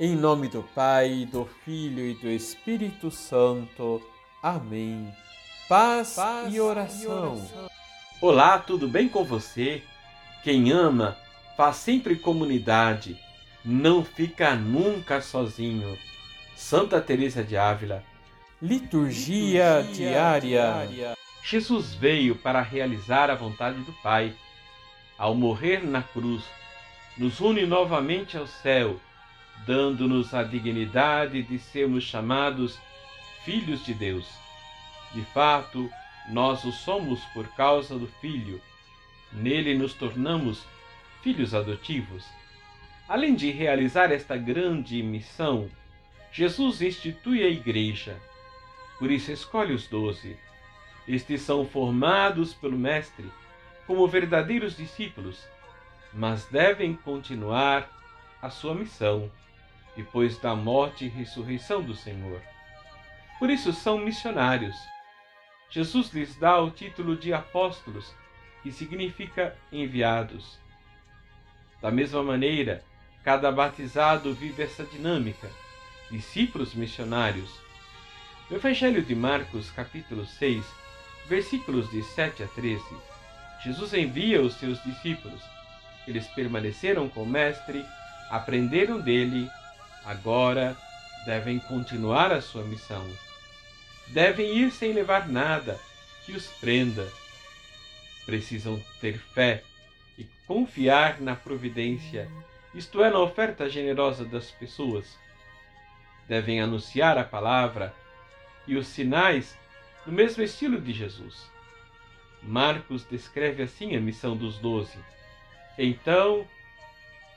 Em 0.00 0.14
nome 0.14 0.46
do 0.46 0.62
Pai, 0.62 1.26
do 1.28 1.44
Filho 1.64 2.06
e 2.08 2.14
do 2.14 2.28
Espírito 2.28 3.10
Santo. 3.10 4.00
Amém. 4.40 5.12
Paz, 5.68 6.14
Paz 6.14 6.54
e, 6.54 6.60
oração. 6.60 7.02
e 7.02 7.06
oração. 7.08 7.70
Olá, 8.20 8.60
tudo 8.60 8.86
bem 8.86 9.08
com 9.08 9.24
você? 9.24 9.82
Quem 10.44 10.70
ama 10.70 11.16
faz 11.56 11.76
sempre 11.78 12.14
comunidade, 12.14 13.18
não 13.64 14.04
fica 14.04 14.54
nunca 14.54 15.20
sozinho. 15.20 15.98
Santa 16.54 17.00
Teresa 17.00 17.42
de 17.42 17.56
Ávila. 17.56 18.04
Liturgia, 18.62 19.80
Liturgia 19.80 20.10
diária. 20.10 20.40
diária. 20.40 21.16
Jesus 21.42 21.92
veio 21.92 22.36
para 22.36 22.62
realizar 22.62 23.30
a 23.30 23.34
vontade 23.34 23.80
do 23.82 23.92
Pai. 23.94 24.32
Ao 25.18 25.34
morrer 25.34 25.84
na 25.84 26.04
cruz, 26.04 26.44
nos 27.16 27.40
une 27.40 27.66
novamente 27.66 28.36
ao 28.36 28.46
céu 28.46 29.00
dando-nos 29.66 30.34
a 30.34 30.42
dignidade 30.42 31.42
de 31.42 31.58
sermos 31.58 32.04
chamados 32.04 32.78
filhos 33.44 33.84
de 33.84 33.94
Deus. 33.94 34.28
De 35.14 35.22
fato, 35.22 35.90
nós 36.28 36.64
o 36.64 36.72
somos 36.72 37.24
por 37.32 37.48
causa 37.48 37.98
do 37.98 38.06
Filho. 38.06 38.60
Nele 39.32 39.76
nos 39.76 39.94
tornamos 39.94 40.64
filhos 41.22 41.54
adotivos. 41.54 42.24
Além 43.08 43.34
de 43.34 43.50
realizar 43.50 44.12
esta 44.12 44.36
grande 44.36 45.02
missão, 45.02 45.70
Jesus 46.30 46.82
institui 46.82 47.42
a 47.42 47.48
Igreja. 47.48 48.20
Por 48.98 49.10
isso 49.10 49.32
escolhe 49.32 49.72
os 49.72 49.86
doze. 49.86 50.36
Estes 51.06 51.40
são 51.40 51.64
formados 51.64 52.52
pelo 52.52 52.76
Mestre 52.76 53.30
como 53.86 54.06
verdadeiros 54.06 54.76
discípulos, 54.76 55.42
mas 56.12 56.44
devem 56.46 56.94
continuar 56.94 57.88
a 58.42 58.50
sua 58.50 58.74
missão 58.74 59.30
depois 59.98 60.38
da 60.38 60.54
morte 60.54 61.06
e 61.06 61.08
ressurreição 61.08 61.82
do 61.82 61.92
Senhor. 61.92 62.40
Por 63.36 63.50
isso 63.50 63.72
são 63.72 63.98
missionários. 63.98 64.76
Jesus 65.70 66.12
lhes 66.12 66.36
dá 66.36 66.56
o 66.60 66.70
título 66.70 67.16
de 67.16 67.34
apóstolos, 67.34 68.14
que 68.62 68.70
significa 68.70 69.56
enviados. 69.72 70.56
Da 71.82 71.90
mesma 71.90 72.22
maneira, 72.22 72.84
cada 73.24 73.50
batizado 73.50 74.32
vive 74.32 74.62
essa 74.62 74.84
dinâmica, 74.84 75.50
discípulos 76.12 76.74
missionários. 76.74 77.50
No 78.48 78.56
Evangelho 78.56 79.02
de 79.02 79.16
Marcos, 79.16 79.68
capítulo 79.72 80.24
6, 80.24 80.64
versículos 81.26 81.90
de 81.90 82.04
7 82.04 82.44
a 82.44 82.46
13, 82.46 82.84
Jesus 83.64 83.92
envia 83.94 84.40
os 84.40 84.54
seus 84.54 84.80
discípulos. 84.84 85.42
Eles 86.06 86.28
permaneceram 86.28 87.08
com 87.08 87.24
o 87.24 87.28
Mestre, 87.28 87.84
aprenderam 88.30 89.00
dele 89.00 89.50
Agora 90.08 90.74
devem 91.26 91.58
continuar 91.58 92.32
a 92.32 92.40
sua 92.40 92.64
missão. 92.64 93.06
Devem 94.06 94.56
ir 94.56 94.70
sem 94.70 94.94
levar 94.94 95.28
nada 95.28 95.78
que 96.24 96.32
os 96.32 96.46
prenda. 96.46 97.06
Precisam 98.24 98.82
ter 99.02 99.18
fé 99.18 99.62
e 100.16 100.24
confiar 100.46 101.20
na 101.20 101.36
providência, 101.36 102.26
isto 102.74 103.04
é, 103.04 103.10
na 103.10 103.18
oferta 103.18 103.68
generosa 103.68 104.24
das 104.24 104.50
pessoas. 104.50 105.18
Devem 106.26 106.58
anunciar 106.58 107.18
a 107.18 107.24
palavra 107.24 107.94
e 108.66 108.76
os 108.76 108.86
sinais 108.86 109.58
no 110.06 110.12
mesmo 110.14 110.42
estilo 110.42 110.80
de 110.80 110.94
Jesus. 110.94 111.52
Marcos 112.42 113.04
descreve 113.04 113.62
assim 113.62 113.94
a 113.94 114.00
missão 114.00 114.34
dos 114.34 114.56
doze. 114.58 114.98
Então, 115.76 116.48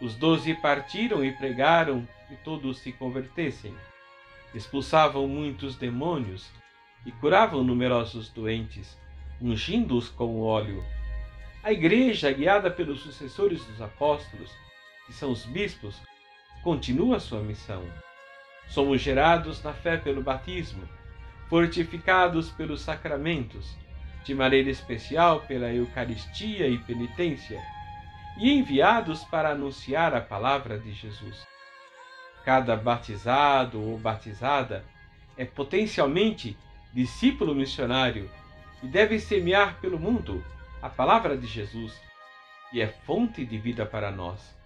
os 0.00 0.14
doze 0.14 0.54
partiram 0.54 1.24
e 1.24 1.32
pregaram 1.32 2.06
que 2.28 2.36
todos 2.36 2.78
se 2.78 2.92
convertessem. 2.92 3.74
Expulsavam 4.54 5.28
muitos 5.28 5.76
demônios 5.76 6.50
e 7.04 7.12
curavam 7.12 7.62
numerosos 7.62 8.30
doentes, 8.30 8.96
ungindo-os 9.40 10.08
com 10.08 10.40
óleo. 10.40 10.84
A 11.62 11.72
igreja, 11.72 12.32
guiada 12.32 12.70
pelos 12.70 13.00
sucessores 13.00 13.64
dos 13.64 13.82
apóstolos, 13.82 14.50
que 15.06 15.12
são 15.12 15.30
os 15.30 15.44
bispos, 15.44 16.00
continua 16.62 17.20
sua 17.20 17.42
missão. 17.42 17.84
Somos 18.68 19.00
gerados 19.00 19.62
na 19.62 19.72
fé 19.72 19.96
pelo 19.96 20.22
batismo, 20.22 20.88
fortificados 21.48 22.50
pelos 22.50 22.80
sacramentos, 22.80 23.76
de 24.24 24.34
maneira 24.34 24.70
especial 24.70 25.40
pela 25.40 25.72
Eucaristia 25.72 26.68
e 26.68 26.78
penitência, 26.78 27.60
e 28.40 28.50
enviados 28.52 29.22
para 29.24 29.50
anunciar 29.50 30.14
a 30.14 30.20
palavra 30.20 30.78
de 30.78 30.92
Jesus. 30.92 31.46
Cada 32.42 32.74
batizado 32.74 33.80
ou 33.80 33.98
batizada 33.98 34.84
é 35.36 35.44
potencialmente 35.44 36.56
discípulo 36.92 37.54
missionário 37.54 38.30
e 38.82 38.88
deve 38.88 39.20
semear 39.20 39.78
pelo 39.78 39.98
mundo 39.98 40.42
a 40.80 40.88
palavra 40.88 41.36
de 41.36 41.46
Jesus, 41.46 42.00
e 42.72 42.80
é 42.80 42.88
fonte 42.88 43.44
de 43.44 43.58
vida 43.58 43.84
para 43.84 44.10
nós. 44.10 44.56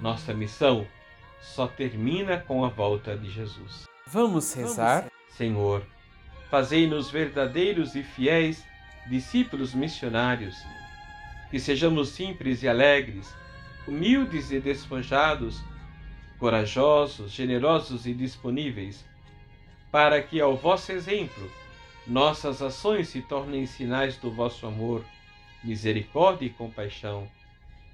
Nossa 0.00 0.34
missão 0.34 0.84
só 1.40 1.68
termina 1.68 2.38
com 2.38 2.64
a 2.64 2.68
volta 2.68 3.16
de 3.16 3.30
Jesus. 3.30 3.84
Vamos 4.08 4.52
rezar? 4.54 5.06
Senhor, 5.28 5.86
fazei-nos 6.50 7.10
verdadeiros 7.10 7.94
e 7.94 8.02
fiéis 8.02 8.64
discípulos 9.06 9.72
missionários, 9.72 10.56
que 11.54 11.60
sejamos 11.60 12.08
simples 12.08 12.64
e 12.64 12.68
alegres, 12.68 13.32
humildes 13.86 14.50
e 14.50 14.58
despojados 14.58 15.62
corajosos, 16.36 17.30
generosos 17.30 18.06
e 18.06 18.12
disponíveis, 18.12 19.04
para 19.88 20.20
que, 20.20 20.40
ao 20.40 20.56
vosso 20.56 20.90
exemplo, 20.90 21.48
nossas 22.08 22.60
ações 22.60 23.06
se 23.06 23.22
tornem 23.22 23.66
sinais 23.66 24.16
do 24.16 24.32
vosso 24.32 24.66
amor, 24.66 25.04
misericórdia 25.62 26.46
e 26.46 26.50
compaixão, 26.50 27.28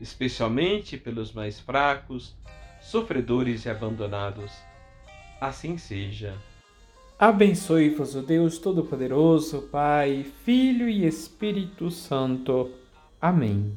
especialmente 0.01 0.97
pelos 0.97 1.31
mais 1.31 1.61
fracos, 1.61 2.35
sofredores 2.81 3.67
e 3.67 3.69
abandonados. 3.69 4.51
Assim 5.39 5.77
seja. 5.77 6.35
Abençoe-vos 7.19 8.15
o 8.15 8.23
Deus 8.23 8.57
Todo-Poderoso, 8.57 9.69
Pai, 9.71 10.25
Filho 10.47 10.89
e 10.89 11.07
Espírito 11.07 11.91
Santo. 11.91 12.80
Amém. 13.21 13.77